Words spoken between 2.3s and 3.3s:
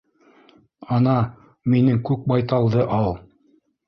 байталды ал.